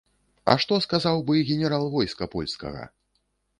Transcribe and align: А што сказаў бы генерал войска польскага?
А 0.53 0.55
што 0.63 0.73
сказаў 0.85 1.21
бы 1.27 1.45
генерал 1.51 1.87
войска 1.99 2.31
польскага? 2.35 2.91